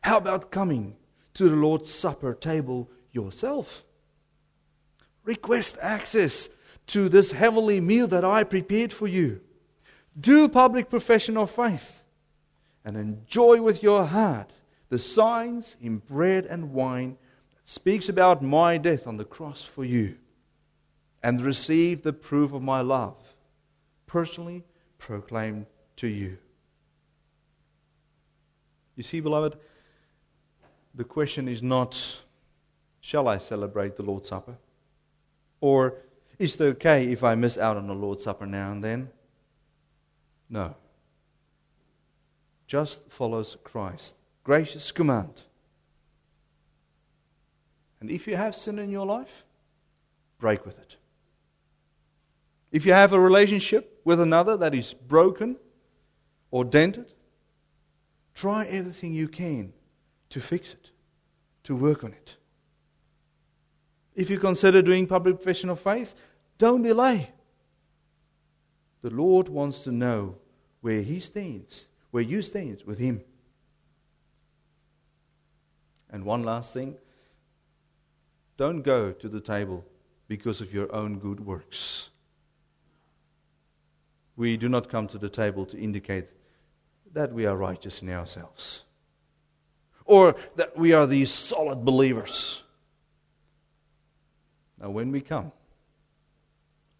How 0.00 0.16
about 0.16 0.50
coming 0.50 0.96
to 1.36 1.48
the 1.48 1.56
Lord's 1.56 1.92
Supper 1.92 2.34
table 2.34 2.90
yourself? 3.12 3.84
Request 5.24 5.76
access 5.82 6.48
to 6.88 7.08
this 7.08 7.32
heavenly 7.32 7.80
meal 7.80 8.06
that 8.08 8.24
I 8.24 8.42
prepared 8.42 8.92
for 8.92 9.06
you. 9.06 9.40
Do 10.18 10.48
public 10.48 10.88
profession 10.88 11.36
of 11.36 11.50
faith 11.50 12.04
and 12.84 12.96
enjoy 12.96 13.60
with 13.60 13.82
your 13.82 14.06
heart 14.06 14.52
the 14.88 14.98
signs 14.98 15.76
in 15.80 15.98
bread 15.98 16.46
and 16.46 16.72
wine 16.72 17.18
that 17.54 17.68
speaks 17.68 18.08
about 18.08 18.42
my 18.42 18.78
death 18.78 19.06
on 19.06 19.18
the 19.18 19.24
cross 19.24 19.62
for 19.62 19.84
you 19.84 20.16
and 21.22 21.42
receive 21.42 22.02
the 22.02 22.12
proof 22.12 22.52
of 22.52 22.62
my 22.62 22.80
love 22.80 23.16
personally 24.06 24.64
proclaimed 24.96 25.66
to 25.96 26.06
you. 26.06 26.38
You 28.94 29.02
see, 29.02 29.20
beloved, 29.20 29.56
the 30.96 31.04
question 31.04 31.46
is 31.46 31.62
not, 31.62 32.20
shall 33.00 33.28
I 33.28 33.36
celebrate 33.36 33.96
the 33.96 34.02
Lord's 34.02 34.28
Supper? 34.28 34.56
Or 35.60 35.98
is 36.38 36.54
it 36.54 36.64
okay 36.64 37.12
if 37.12 37.22
I 37.22 37.34
miss 37.34 37.58
out 37.58 37.76
on 37.76 37.86
the 37.86 37.94
Lord's 37.94 38.24
Supper 38.24 38.46
now 38.46 38.72
and 38.72 38.82
then? 38.82 39.10
No. 40.48 40.74
Just 42.66 43.08
follows 43.10 43.56
Christ. 43.62 44.14
Gracious 44.42 44.90
command. 44.90 45.42
And 48.00 48.10
if 48.10 48.26
you 48.26 48.36
have 48.36 48.54
sin 48.54 48.78
in 48.78 48.90
your 48.90 49.06
life, 49.06 49.44
break 50.38 50.64
with 50.64 50.78
it. 50.78 50.96
If 52.72 52.86
you 52.86 52.92
have 52.92 53.12
a 53.12 53.20
relationship 53.20 54.00
with 54.04 54.20
another 54.20 54.56
that 54.56 54.74
is 54.74 54.94
broken 54.94 55.56
or 56.50 56.64
dented, 56.64 57.12
try 58.34 58.64
everything 58.66 59.12
you 59.12 59.28
can 59.28 59.72
to 60.30 60.40
fix 60.40 60.72
it, 60.72 60.90
to 61.64 61.76
work 61.76 62.04
on 62.04 62.12
it. 62.12 62.36
If 64.14 64.30
you 64.30 64.38
consider 64.38 64.82
doing 64.82 65.06
public 65.06 65.36
profession 65.36 65.68
of 65.68 65.80
faith, 65.80 66.14
don't 66.58 66.82
delay. 66.82 67.30
The 69.02 69.10
Lord 69.10 69.48
wants 69.48 69.84
to 69.84 69.92
know 69.92 70.36
where 70.80 71.02
He 71.02 71.20
stands, 71.20 71.86
where 72.10 72.22
you 72.22 72.42
stand 72.42 72.82
with 72.86 72.98
Him. 72.98 73.22
And 76.10 76.24
one 76.24 76.42
last 76.42 76.72
thing 76.72 76.96
don't 78.56 78.80
go 78.80 79.12
to 79.12 79.28
the 79.28 79.40
table 79.40 79.84
because 80.28 80.62
of 80.62 80.72
your 80.72 80.92
own 80.94 81.18
good 81.18 81.40
works. 81.40 82.08
We 84.34 84.56
do 84.56 84.68
not 84.68 84.88
come 84.88 85.08
to 85.08 85.18
the 85.18 85.28
table 85.28 85.66
to 85.66 85.78
indicate 85.78 86.26
that 87.12 87.32
we 87.32 87.44
are 87.44 87.56
righteous 87.56 88.00
in 88.00 88.08
ourselves 88.08 88.82
or 90.06 90.36
that 90.54 90.76
we 90.76 90.92
are 90.92 91.06
these 91.06 91.32
solid 91.32 91.84
believers. 91.84 92.62
Now, 94.80 94.90
when 94.90 95.10
we 95.10 95.20
come, 95.20 95.52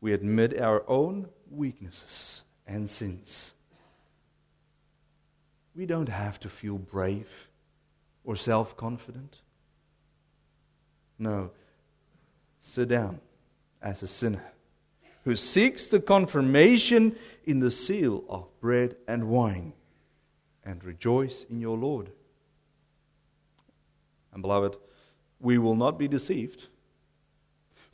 we 0.01 0.13
admit 0.13 0.61
our 0.61 0.85
own 0.89 1.29
weaknesses 1.51 2.43
and 2.67 2.89
sins. 2.89 3.53
We 5.75 5.87
don't 5.87 6.09
have 6.09 6.41
to 6.41 6.49
feel 6.49 6.79
brave 6.79 7.49
or 8.25 8.37
self 8.37 8.77
confident. 8.77 9.39
No, 11.19 11.51
sit 12.61 12.89
down 12.89 13.21
as 13.81 14.03
a 14.03 14.07
sinner 14.07 14.45
who 15.25 15.37
seeks 15.37 15.89
the 15.89 16.01
confirmation 16.01 17.17
in 17.45 17.61
the 17.61 17.71
seal 17.71 18.25
of 18.29 18.47
bread 18.61 18.97
and 19.09 19.29
wine 19.29 19.73
and 20.65 20.85
rejoice 20.85 21.45
in 21.51 21.61
your 21.61 21.77
Lord. 21.77 22.11
And 24.37 24.43
beloved, 24.43 24.77
we 25.41 25.57
will 25.57 25.75
not 25.75 25.99
be 25.99 26.07
deceived 26.07 26.69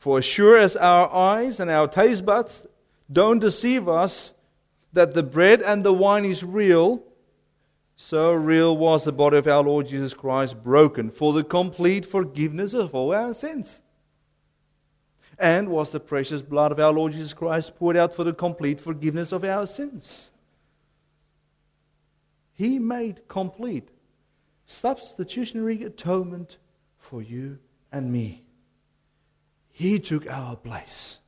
for 0.03 0.19
as 0.19 0.25
sure 0.25 0.59
as 0.59 0.75
our 0.75 1.09
eyes 1.15 1.61
and 1.61 1.71
our 1.71 1.87
taste 1.87 2.27
buds 2.27 2.67
don't 3.13 3.39
deceive 3.39 3.89
us 3.89 4.33
that 4.93 5.15
the 5.15 5.23
bread 5.23 5.63
and 5.63 5.85
the 5.85 5.93
wine 5.93 6.25
is 6.25 6.43
real, 6.43 7.05
so 7.95 8.33
real 8.33 8.77
was 8.77 9.05
the 9.05 9.13
body 9.13 9.37
of 9.37 9.47
our 9.47 9.63
Lord 9.63 9.87
Jesus 9.87 10.13
Christ 10.13 10.61
broken 10.61 11.09
for 11.09 11.33
the 11.33 11.45
complete 11.45 12.05
forgiveness 12.05 12.75
of 12.75 12.97
all 12.97 13.15
our 13.15 13.33
sins. 13.33 13.81
And 15.39 15.69
was 15.69 15.93
the 15.93 16.01
precious 16.01 16.43
blood 16.43 16.73
of 16.73 16.81
our 16.81 16.93
Lord 16.93 17.13
Jesus 17.13 17.33
Christ 17.33 17.77
poured 17.77 17.97
out 17.97 18.13
for 18.13 18.25
the 18.25 18.35
complete 18.35 18.81
forgiveness 18.81 19.31
of 19.31 19.45
our 19.45 19.69
sins. 19.69 20.31
He 22.55 22.81
made 22.81 23.29
complete 23.29 23.89
substitutionary 24.73 25.83
atonement 25.85 26.57
for 26.99 27.23
you 27.23 27.59
and 27.91 28.11
me. 28.11 28.45
He 29.71 29.99
took 29.99 30.29
our 30.29 30.57
place. 30.57 31.19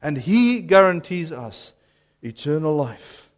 And 0.00 0.18
He 0.18 0.60
guarantees 0.60 1.30
us 1.30 1.72
eternal 2.22 2.74
life. 2.74 3.30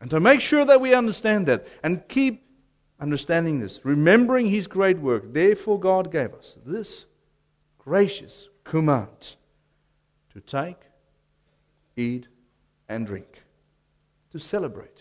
And 0.00 0.10
to 0.10 0.20
make 0.20 0.40
sure 0.40 0.64
that 0.64 0.80
we 0.80 0.94
understand 0.94 1.46
that 1.46 1.66
and 1.82 2.06
keep 2.08 2.44
understanding 3.00 3.60
this, 3.60 3.80
remembering 3.82 4.46
His 4.46 4.66
great 4.66 4.98
work, 4.98 5.32
therefore 5.32 5.80
God 5.80 6.12
gave 6.12 6.34
us 6.34 6.56
this 6.64 7.06
gracious 7.78 8.48
command 8.64 9.36
to 10.32 10.40
take, 10.40 10.80
eat, 11.96 12.28
and 12.88 13.06
drink, 13.06 13.42
to 14.32 14.38
celebrate. 14.38 14.95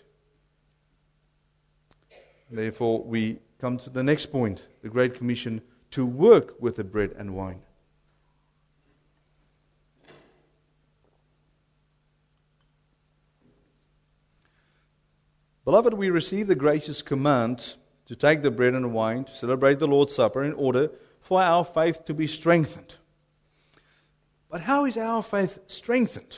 Therefore, 2.49 3.03
we 3.03 3.39
come 3.59 3.77
to 3.79 3.89
the 3.89 4.03
next 4.03 4.27
point 4.27 4.61
the 4.81 4.89
Great 4.89 5.15
Commission 5.15 5.61
to 5.91 6.05
work 6.05 6.55
with 6.61 6.75
the 6.75 6.83
bread 6.83 7.13
and 7.17 7.35
wine. 7.35 7.61
Beloved, 15.63 15.95
we 15.95 16.11
receive 16.11 16.45
the 16.45 16.55
gracious 16.55 17.01
command 17.01 17.75
to 18.05 18.15
take 18.15 18.43
the 18.43 18.51
bread 18.51 18.75
and 18.75 18.93
wine 18.93 19.23
to 19.23 19.31
celebrate 19.31 19.79
the 19.79 19.87
Lord's 19.87 20.13
Supper 20.13 20.43
in 20.43 20.53
order 20.53 20.91
for 21.19 21.41
our 21.41 21.65
faith 21.65 22.05
to 22.05 22.13
be 22.13 22.27
strengthened. 22.27 22.95
But 24.47 24.61
how 24.61 24.85
is 24.85 24.95
our 24.95 25.23
faith 25.23 25.57
strengthened? 25.65 26.37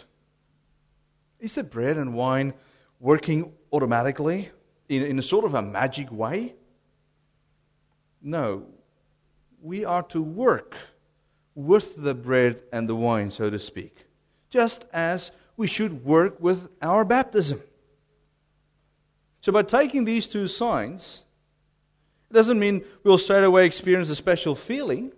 Is 1.41 1.55
the 1.55 1.63
bread 1.63 1.97
and 1.97 2.13
wine 2.13 2.53
working 3.01 3.51
automatically 3.73 4.49
in, 4.89 5.03
in 5.03 5.19
a 5.19 5.23
sort 5.23 5.45
of 5.45 5.53
a 5.53 5.61
magic 5.61 6.11
way? 6.11 6.55
No, 8.21 8.65
we 9.61 9.85
are 9.85 10.03
to 10.03 10.21
work 10.21 10.75
with 11.55 12.01
the 12.01 12.13
bread 12.13 12.61
and 12.71 12.87
the 12.87 12.95
wine, 12.95 13.31
so 13.31 13.49
to 13.49 13.59
speak, 13.59 14.05
just 14.49 14.85
as 14.93 15.31
we 15.55 15.67
should 15.67 16.05
work 16.05 16.39
with 16.39 16.69
our 16.81 17.03
baptism. 17.03 17.61
So, 19.41 19.51
by 19.51 19.63
taking 19.63 20.05
these 20.05 20.27
two 20.27 20.47
signs, 20.47 21.23
it 22.29 22.33
doesn't 22.33 22.59
mean 22.59 22.83
we'll 23.03 23.17
straight 23.17 23.43
away 23.43 23.65
experience 23.65 24.09
a 24.09 24.15
special 24.15 24.55
feeling. 24.55 25.13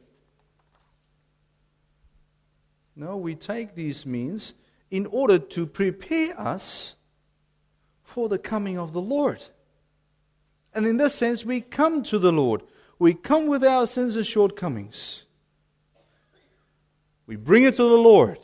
No, 2.95 3.17
we 3.17 3.34
take 3.36 3.75
these 3.75 4.05
means 4.05 4.53
in 4.91 5.05
order 5.08 5.39
to 5.39 5.65
prepare 5.65 6.39
us 6.39 6.95
for 8.03 8.29
the 8.29 8.38
coming 8.38 8.77
of 8.77 8.93
the 8.93 9.01
Lord. 9.01 9.43
And 10.73 10.86
in 10.86 10.97
this 10.97 11.15
sense, 11.15 11.43
we 11.43 11.62
come 11.62 12.03
to 12.03 12.19
the 12.19 12.32
Lord 12.32 12.62
we 12.99 13.13
come 13.13 13.47
with 13.47 13.63
our 13.63 13.88
sins 13.88 14.17
and 14.17 14.27
shortcomings. 14.27 15.23
We 17.25 17.38
bring 17.38 17.63
it 17.63 17.77
to 17.77 17.84
the 17.84 17.97
Lord 17.97 18.39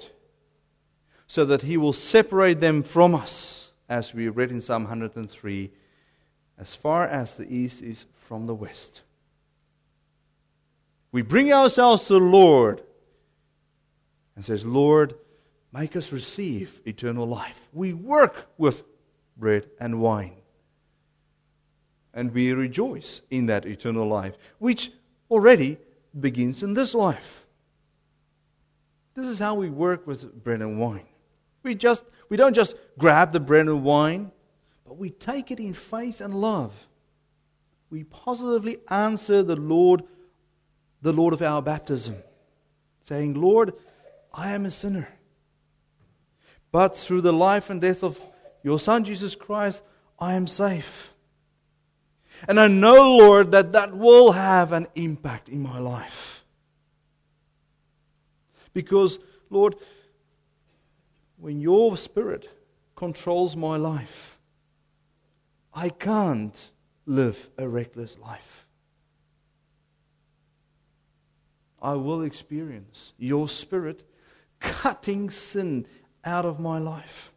so 1.28 1.44
that 1.46 1.64
He 1.64 1.76
will 1.76 1.94
separate 1.94 2.62
them 2.62 2.82
from 2.82 3.14
us, 3.14 3.72
as 3.90 4.14
we 4.14 4.30
read 4.30 4.52
in 4.52 4.62
Psalm 4.62 4.84
103, 4.84 5.72
as 6.58 6.74
far 6.74 7.06
as 7.06 7.36
the 7.36 7.54
east 7.54 7.82
is 7.82 8.06
from 8.28 8.48
the 8.48 8.56
west. 8.56 9.02
We 11.12 11.22
bring 11.22 11.52
ourselves 11.52 12.08
to 12.08 12.14
the 12.14 12.20
Lord 12.20 12.82
and 14.36 14.46
says, 14.46 14.64
Lord, 14.64 15.16
make 15.74 15.96
us 15.98 16.14
receive 16.14 16.82
eternal 16.86 17.28
life. 17.28 17.68
We 17.74 17.94
work 17.94 18.48
with 18.58 18.84
bread 19.38 19.68
and 19.80 20.00
wine. 20.00 20.36
And 22.16 22.34
we 22.34 22.54
rejoice 22.54 23.22
in 23.30 23.46
that 23.48 23.66
eternal 23.66 24.08
life, 24.08 24.36
which 24.58 24.92
already 25.30 25.78
begins 26.18 26.64
in 26.64 26.74
this 26.74 26.94
life. 26.94 27.46
This 29.16 29.26
is 29.26 29.38
how 29.38 29.56
we 29.56 29.70
work 29.70 30.08
with 30.08 30.44
bread 30.44 30.62
and 30.62 30.80
wine. 30.80 31.06
We, 31.62 31.76
just, 31.76 32.04
we 32.30 32.38
don't 32.38 32.54
just 32.54 32.76
grab 32.98 33.34
the 33.34 33.40
bread 33.40 33.68
and 33.68 33.84
wine, 33.84 34.32
but 34.86 34.98
we 34.98 35.10
take 35.10 35.52
it 35.52 35.60
in 35.60 35.74
faith 35.74 36.22
and 36.22 36.34
love. 36.34 36.74
We 37.90 38.04
positively 38.04 38.78
answer 38.90 39.44
the 39.44 39.56
Lord, 39.56 40.04
the 41.02 41.14
Lord 41.14 41.34
of 41.34 41.42
our 41.42 41.62
baptism, 41.62 42.16
saying, 43.02 43.34
Lord, 43.34 43.74
I 44.34 44.52
am 44.52 44.66
a 44.66 44.72
sinner. 44.72 45.10
But 46.72 46.96
through 46.96 47.22
the 47.22 47.34
life 47.34 47.70
and 47.70 47.82
death 47.82 48.04
of 48.04 48.20
your 48.64 48.80
Son, 48.80 49.04
Jesus 49.04 49.36
Christ, 49.36 49.82
I 50.20 50.34
am 50.34 50.48
safe. 50.48 51.15
And 52.48 52.60
I 52.60 52.68
know, 52.68 53.18
Lord, 53.18 53.52
that 53.52 53.72
that 53.72 53.96
will 53.96 54.34
have 54.34 54.72
an 54.72 54.88
impact 54.96 55.50
in 55.50 55.62
my 55.62 55.80
life. 55.80 56.44
Because, 58.74 59.20
Lord, 59.50 59.76
when 61.38 61.62
your 61.62 61.98
Spirit 61.98 62.50
controls 62.96 63.56
my 63.56 63.78
life, 63.78 64.38
I 65.74 65.90
can't 65.90 66.72
live 67.06 67.50
a 67.58 67.68
reckless 67.68 68.18
life. 68.18 68.66
I 71.82 71.94
will 71.94 72.24
experience 72.24 73.14
your 73.18 73.48
Spirit 73.48 74.04
cutting 74.60 75.30
sin 75.30 75.86
out 76.24 76.46
of 76.46 76.60
my 76.60 76.80
life. 76.80 77.32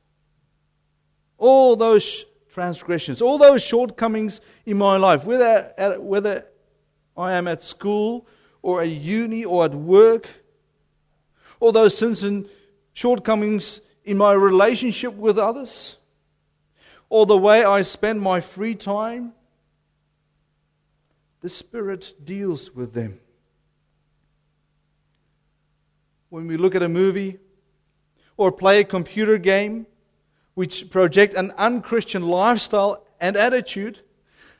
All 1.36 1.76
those 1.76 2.24
transgressions, 2.58 3.22
all 3.22 3.38
those 3.38 3.62
shortcomings 3.62 4.40
in 4.66 4.76
my 4.76 4.96
life, 4.96 5.24
whether, 5.24 5.72
at, 5.78 6.02
whether 6.02 6.44
I 7.16 7.34
am 7.34 7.46
at 7.46 7.62
school 7.62 8.26
or 8.62 8.82
at 8.82 8.88
uni 8.88 9.44
or 9.44 9.64
at 9.64 9.76
work, 9.76 10.28
all 11.60 11.70
those 11.70 11.96
sins 11.96 12.24
and 12.24 12.48
shortcomings 12.94 13.80
in 14.04 14.16
my 14.16 14.32
relationship 14.32 15.14
with 15.14 15.38
others, 15.38 15.98
or 17.08 17.26
the 17.26 17.38
way 17.38 17.64
I 17.64 17.82
spend 17.82 18.20
my 18.20 18.40
free 18.40 18.74
time, 18.74 19.34
the 21.40 21.48
Spirit 21.48 22.12
deals 22.24 22.74
with 22.74 22.92
them. 22.92 23.20
When 26.28 26.48
we 26.48 26.56
look 26.56 26.74
at 26.74 26.82
a 26.82 26.88
movie 26.88 27.38
or 28.36 28.50
play 28.50 28.80
a 28.80 28.84
computer 28.84 29.38
game, 29.38 29.86
which 30.58 30.90
project 30.90 31.34
an 31.34 31.52
unchristian 31.56 32.26
lifestyle 32.26 33.06
and 33.20 33.36
attitude, 33.36 34.00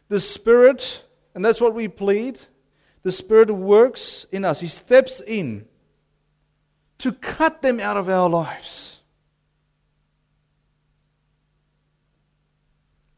the 0.07 0.21
Spirit, 0.21 1.03
and 1.35 1.45
that's 1.45 1.61
what 1.61 1.75
we 1.75 1.89
plead, 1.89 2.39
the 3.03 3.11
Spirit 3.11 3.51
works 3.51 4.25
in 4.31 4.45
us. 4.45 4.61
He 4.61 4.69
steps 4.69 5.21
in 5.27 5.67
to 6.99 7.11
cut 7.11 7.63
them 7.63 7.81
out 7.81 7.97
of 7.97 8.09
our 8.09 8.29
lives. 8.29 9.01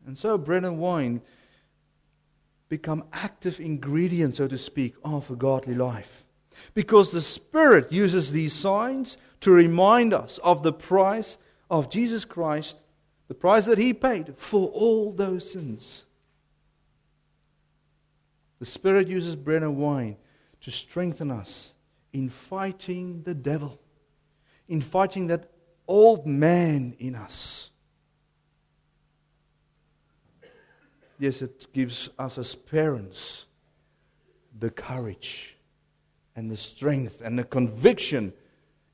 And 0.06 0.16
so, 0.16 0.38
bread 0.38 0.64
and 0.64 0.78
wine 0.78 1.20
become 2.70 3.04
active 3.12 3.60
ingredients, 3.60 4.38
so 4.38 4.48
to 4.48 4.56
speak, 4.56 4.94
of 5.04 5.30
a 5.30 5.36
godly 5.36 5.74
life. 5.74 6.24
Because 6.72 7.12
the 7.12 7.20
Spirit 7.20 7.92
uses 7.92 8.32
these 8.32 8.54
signs 8.54 9.18
to 9.40 9.50
remind 9.50 10.14
us 10.14 10.38
of 10.38 10.62
the 10.62 10.72
price 10.72 11.36
of 11.70 11.88
Jesus 11.88 12.24
Christ, 12.24 12.76
the 13.28 13.34
price 13.34 13.64
that 13.66 13.78
He 13.78 13.94
paid 13.94 14.34
for 14.36 14.68
all 14.68 15.12
those 15.12 15.52
sins. 15.52 16.04
The 18.58 18.66
Spirit 18.66 19.08
uses 19.08 19.36
bread 19.36 19.62
and 19.62 19.76
wine 19.76 20.16
to 20.60 20.70
strengthen 20.70 21.30
us 21.30 21.72
in 22.12 22.28
fighting 22.28 23.22
the 23.22 23.34
devil, 23.34 23.80
in 24.68 24.80
fighting 24.80 25.28
that 25.28 25.48
old 25.86 26.26
man 26.26 26.94
in 26.98 27.14
us. 27.14 27.70
Yes, 31.18 31.42
it 31.42 31.72
gives 31.72 32.08
us 32.18 32.38
as 32.38 32.54
parents 32.54 33.46
the 34.58 34.70
courage 34.70 35.56
and 36.34 36.50
the 36.50 36.56
strength 36.56 37.20
and 37.22 37.38
the 37.38 37.44
conviction 37.44 38.32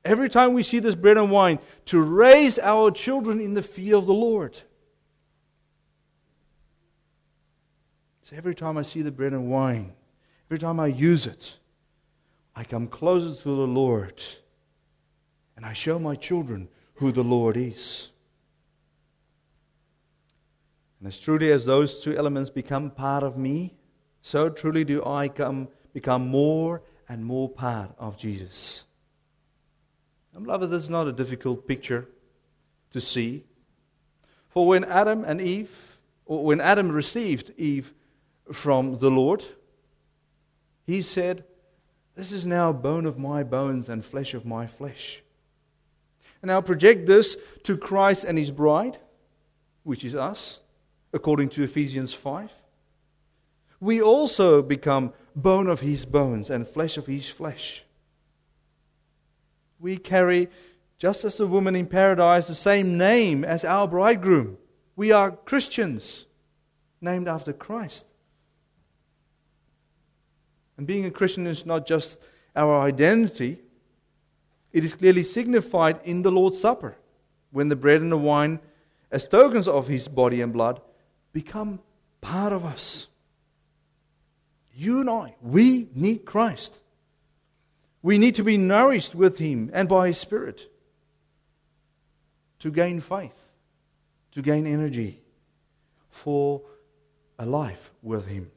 every 0.07 0.29
time 0.29 0.53
we 0.53 0.63
see 0.63 0.79
this 0.79 0.95
bread 0.95 1.17
and 1.17 1.29
wine, 1.29 1.59
to 1.85 2.01
raise 2.01 2.57
our 2.57 2.91
children 2.91 3.39
in 3.39 3.53
the 3.53 3.61
fear 3.61 3.95
of 3.95 4.05
the 4.05 4.13
Lord. 4.13 4.57
So 8.23 8.35
every 8.35 8.55
time 8.55 8.77
I 8.77 8.81
see 8.81 9.01
the 9.01 9.11
bread 9.11 9.33
and 9.33 9.49
wine, 9.49 9.93
every 10.47 10.59
time 10.59 10.79
I 10.79 10.87
use 10.87 11.25
it, 11.25 11.55
I 12.55 12.63
come 12.63 12.87
closer 12.87 13.41
to 13.43 13.49
the 13.49 13.67
Lord 13.67 14.21
and 15.55 15.65
I 15.65 15.73
show 15.73 15.99
my 15.99 16.15
children 16.15 16.67
who 16.95 17.11
the 17.11 17.23
Lord 17.23 17.55
is. 17.55 18.09
And 20.99 21.07
as 21.07 21.19
truly 21.19 21.51
as 21.51 21.65
those 21.65 22.01
two 22.01 22.17
elements 22.17 22.49
become 22.49 22.89
part 22.89 23.23
of 23.23 23.37
me, 23.37 23.75
so 24.21 24.49
truly 24.49 24.83
do 24.83 25.05
I 25.05 25.29
come, 25.29 25.67
become 25.93 26.27
more 26.27 26.81
and 27.07 27.23
more 27.23 27.47
part 27.47 27.91
of 27.97 28.17
Jesus. 28.17 28.83
And 30.37 30.45
beloved, 30.45 30.69
this 30.69 30.83
is 30.83 30.89
not 30.91 31.07
a 31.07 31.11
difficult 31.11 31.67
picture 31.67 32.07
to 32.91 33.01
see. 33.01 33.43
For 34.49 34.67
when 34.67 34.83
Adam 34.83 35.25
and 35.25 35.41
Eve, 35.41 35.97
or 36.27 36.45
when 36.45 36.61
Adam 36.61 36.91
received 36.91 37.53
Eve 37.57 37.91
from 38.51 38.99
the 38.99 39.09
Lord, 39.09 39.43
he 40.85 41.01
said, 41.01 41.43
This 42.13 42.31
is 42.31 42.45
now 42.45 42.71
bone 42.71 43.07
of 43.07 43.17
my 43.17 43.41
bones 43.41 43.89
and 43.89 44.05
flesh 44.05 44.35
of 44.35 44.45
my 44.45 44.67
flesh. 44.67 45.23
And 46.43 46.49
now 46.49 46.61
project 46.61 47.07
this 47.07 47.35
to 47.63 47.75
Christ 47.75 48.23
and 48.23 48.37
his 48.37 48.51
bride, 48.51 48.99
which 49.81 50.05
is 50.05 50.13
us, 50.13 50.59
according 51.13 51.49
to 51.49 51.63
Ephesians 51.63 52.13
5. 52.13 52.51
We 53.79 53.99
also 54.03 54.61
become 54.61 55.13
bone 55.35 55.67
of 55.67 55.79
his 55.79 56.05
bones 56.05 56.51
and 56.51 56.67
flesh 56.67 56.95
of 56.95 57.07
his 57.07 57.27
flesh. 57.27 57.83
We 59.79 59.97
carry, 59.97 60.49
just 60.97 61.23
as 61.25 61.37
the 61.37 61.47
woman 61.47 61.75
in 61.75 61.85
paradise, 61.85 62.47
the 62.47 62.55
same 62.55 62.97
name 62.97 63.43
as 63.43 63.63
our 63.63 63.87
bridegroom. 63.87 64.57
We 64.95 65.11
are 65.11 65.31
Christians, 65.31 66.25
named 67.01 67.27
after 67.27 67.53
Christ. 67.53 68.05
And 70.77 70.87
being 70.87 71.05
a 71.05 71.11
Christian 71.11 71.47
is 71.47 71.65
not 71.65 71.85
just 71.85 72.21
our 72.55 72.81
identity, 72.81 73.59
it 74.71 74.83
is 74.83 74.95
clearly 74.95 75.23
signified 75.23 75.99
in 76.03 76.21
the 76.21 76.31
Lord's 76.31 76.59
Supper, 76.59 76.97
when 77.51 77.69
the 77.69 77.75
bread 77.75 78.01
and 78.01 78.11
the 78.11 78.17
wine, 78.17 78.59
as 79.11 79.27
tokens 79.27 79.67
of 79.67 79.87
his 79.87 80.07
body 80.07 80.41
and 80.41 80.51
blood, 80.51 80.81
become 81.33 81.79
part 82.21 82.53
of 82.53 82.65
us. 82.65 83.07
You 84.75 84.99
and 84.99 85.09
I, 85.09 85.35
we 85.41 85.87
need 85.95 86.25
Christ. 86.25 86.81
We 88.01 88.17
need 88.17 88.35
to 88.35 88.43
be 88.43 88.57
nourished 88.57 89.15
with 89.15 89.37
Him 89.37 89.69
and 89.73 89.89
by 89.89 90.07
His 90.07 90.17
Spirit 90.17 90.71
to 92.59 92.71
gain 92.71 92.99
faith, 92.99 93.51
to 94.31 94.41
gain 94.41 94.67
energy 94.67 95.21
for 96.09 96.61
a 97.39 97.45
life 97.45 97.91
with 98.01 98.27
Him. 98.27 98.51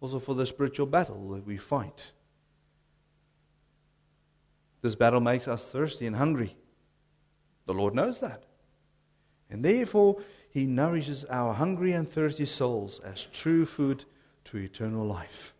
Also, 0.00 0.18
for 0.18 0.34
the 0.34 0.46
spiritual 0.46 0.86
battle 0.86 1.30
that 1.30 1.46
we 1.46 1.58
fight. 1.58 2.12
This 4.82 4.94
battle 4.94 5.20
makes 5.20 5.46
us 5.46 5.64
thirsty 5.64 6.06
and 6.06 6.16
hungry. 6.16 6.56
The 7.66 7.74
Lord 7.74 7.94
knows 7.94 8.20
that. 8.20 8.44
And 9.50 9.62
therefore, 9.62 10.22
He 10.50 10.64
nourishes 10.64 11.26
our 11.26 11.52
hungry 11.52 11.92
and 11.92 12.08
thirsty 12.08 12.46
souls 12.46 13.00
as 13.00 13.26
true 13.26 13.66
food 13.66 14.04
to 14.46 14.56
eternal 14.56 15.06
life. 15.06 15.52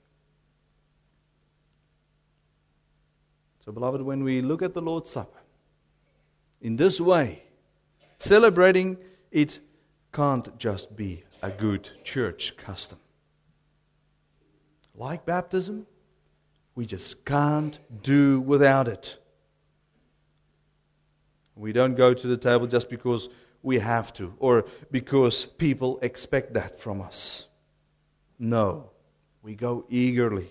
Beloved, 3.73 4.03
when 4.03 4.25
we 4.25 4.41
look 4.41 4.63
at 4.63 4.75
the 4.75 4.83
Lord's 4.83 5.11
Supper 5.11 5.39
in 6.61 6.77
this 6.77 7.01
way, 7.01 7.45
celebrating 8.19 8.99
it 9.31 9.61
can't 10.13 10.59
just 10.59 10.97
be 10.97 11.25
a 11.43 11.51
good 11.51 11.89
church 12.05 12.57
custom. 12.57 12.99
Like 14.95 15.25
baptism, 15.25 15.87
we 16.75 16.87
just 16.87 17.25
can't 17.25 17.79
do 18.03 18.41
without 18.41 18.89
it. 18.89 19.19
We 21.55 21.73
don't 21.73 21.95
go 21.95 22.15
to 22.15 22.27
the 22.27 22.37
table 22.37 22.67
just 22.67 22.89
because 22.89 23.29
we 23.63 23.79
have 23.79 24.13
to 24.15 24.35
or 24.39 24.65
because 24.91 25.45
people 25.45 25.99
expect 26.03 26.55
that 26.55 26.81
from 26.81 27.01
us. 27.01 27.47
No, 28.39 28.91
we 29.43 29.55
go 29.55 29.85
eagerly 29.89 30.51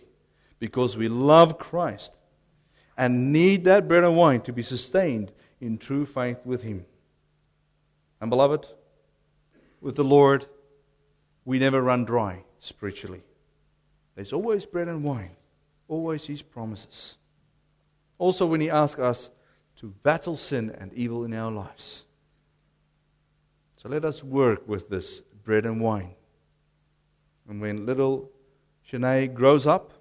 because 0.59 0.95
we 0.95 1.07
love 1.07 1.57
Christ 1.57 2.11
and 2.99 3.31
need 3.31 3.63
that 3.63 3.87
bread 3.87 4.03
and 4.03 4.17
wine 4.17 4.41
to 4.41 4.51
be 4.51 4.61
sustained 4.61 5.31
in 5.61 5.77
true 5.77 6.05
faith 6.05 6.45
with 6.45 6.63
Him. 6.63 6.85
And 8.19 8.29
beloved, 8.29 8.67
with 9.79 9.95
the 9.95 10.03
Lord, 10.03 10.45
we 11.45 11.59
never 11.59 11.81
run 11.81 12.03
dry 12.03 12.43
spiritually. 12.59 13.23
There's 14.15 14.33
always 14.33 14.65
bread 14.65 14.89
and 14.89 15.01
wine, 15.01 15.37
always 15.87 16.25
His 16.25 16.41
promises. 16.41 17.15
Also, 18.17 18.45
when 18.45 18.59
He 18.59 18.69
asks 18.69 18.99
us 18.99 19.29
to 19.77 19.87
battle 20.03 20.35
sin 20.35 20.75
and 20.77 20.93
evil 20.93 21.23
in 21.23 21.33
our 21.33 21.51
lives. 21.53 22.03
So 23.77 23.87
let 23.87 24.03
us 24.03 24.25
work 24.25 24.67
with 24.67 24.89
this 24.89 25.21
bread 25.45 25.65
and 25.65 25.79
wine. 25.79 26.15
And 27.47 27.61
when 27.61 27.85
little 27.85 28.29
Shanae 28.91 29.33
grows 29.33 29.65
up 29.65 29.93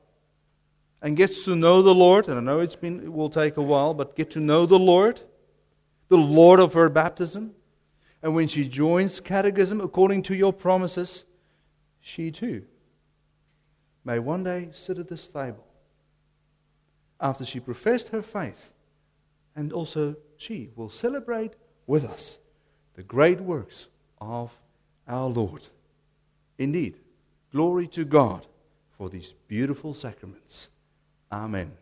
and 1.01 1.17
gets 1.17 1.45
to 1.45 1.55
know 1.55 1.83
the 1.83 1.95
Lord, 1.95 2.29
and 2.29 2.39
I 2.39 2.41
know 2.41 2.61
it's 2.61 2.77
been, 2.77 3.01
it 3.01 3.13
will 3.13 3.31
take 3.31 3.57
a 3.57 3.63
while, 3.63 3.95
but 3.95 4.17
get 4.17 4.31
to 4.33 4.41
know 4.41 4.67
the 4.67 4.79
Lord, 4.79 5.21
the 6.09 6.17
Lord 6.17 6.61
of 6.61 6.75
her 6.75 6.89
baptism, 6.89 7.55
and 8.23 8.35
when 8.35 8.49
she 8.49 8.69
joins 8.69 9.21
catechism 9.21 9.81
according 9.81 10.23
to 10.25 10.35
your 10.35 10.53
promises, 10.53 11.25
she 12.01 12.31
too 12.31 12.65
may 14.05 14.19
one 14.19 14.43
day 14.43 14.71
sit 14.73 14.99
at 14.99 15.09
this 15.09 15.29
table 15.29 15.65
after 17.21 17.45
she 17.45 17.61
professed 17.61 18.09
her 18.09 18.23
faith, 18.23 18.73
and 19.55 19.73
also 19.73 20.17
she 20.37 20.71
will 20.75 20.91
celebrate 20.91 21.53
with 21.87 22.05
us 22.05 22.39
the 22.95 23.03
great 23.03 23.41
works 23.41 23.87
of 24.21 24.57
our 25.07 25.29
Lord. 25.29 25.63
Indeed, 26.59 26.97
glory 27.53 27.87
to 27.89 28.05
God 28.05 28.47
for 28.97 29.09
these 29.09 29.35
beautiful 29.47 29.95
sacraments. 29.95 30.69
Amen. 31.31 31.73